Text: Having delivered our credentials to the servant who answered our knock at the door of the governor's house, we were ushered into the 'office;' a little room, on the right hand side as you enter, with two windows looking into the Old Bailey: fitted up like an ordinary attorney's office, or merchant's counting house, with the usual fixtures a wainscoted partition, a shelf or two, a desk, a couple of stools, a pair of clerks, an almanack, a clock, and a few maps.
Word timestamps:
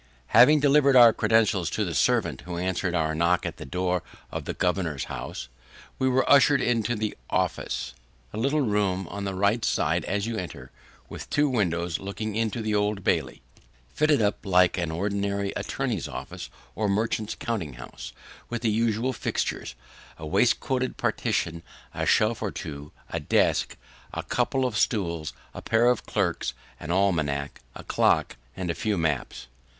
Having 0.33 0.61
delivered 0.61 0.95
our 0.95 1.13
credentials 1.13 1.69
to 1.69 1.85
the 1.85 1.93
servant 1.93 2.41
who 2.41 2.57
answered 2.57 2.95
our 2.95 3.13
knock 3.13 3.45
at 3.45 3.57
the 3.57 3.67
door 3.67 4.01
of 4.31 4.45
the 4.45 4.55
governor's 4.55 5.03
house, 5.03 5.47
we 5.99 6.09
were 6.09 6.27
ushered 6.27 6.59
into 6.59 6.95
the 6.95 7.15
'office;' 7.29 7.93
a 8.33 8.37
little 8.39 8.61
room, 8.61 9.07
on 9.09 9.25
the 9.25 9.35
right 9.35 9.51
hand 9.63 9.65
side 9.65 10.03
as 10.05 10.25
you 10.25 10.37
enter, 10.37 10.71
with 11.07 11.29
two 11.29 11.47
windows 11.47 11.99
looking 11.99 12.35
into 12.35 12.63
the 12.63 12.73
Old 12.73 13.03
Bailey: 13.03 13.43
fitted 13.93 14.23
up 14.23 14.43
like 14.43 14.75
an 14.75 14.89
ordinary 14.89 15.51
attorney's 15.55 16.07
office, 16.07 16.49
or 16.73 16.89
merchant's 16.89 17.35
counting 17.35 17.73
house, 17.73 18.11
with 18.49 18.63
the 18.63 18.71
usual 18.71 19.13
fixtures 19.13 19.75
a 20.17 20.25
wainscoted 20.25 20.97
partition, 20.97 21.61
a 21.93 22.07
shelf 22.07 22.41
or 22.41 22.49
two, 22.49 22.91
a 23.11 23.19
desk, 23.19 23.77
a 24.15 24.23
couple 24.23 24.65
of 24.65 24.75
stools, 24.79 25.31
a 25.53 25.61
pair 25.61 25.87
of 25.87 26.07
clerks, 26.07 26.55
an 26.79 26.89
almanack, 26.89 27.59
a 27.75 27.83
clock, 27.83 28.35
and 28.57 28.71
a 28.71 28.73
few 28.73 28.97
maps. 28.97 29.45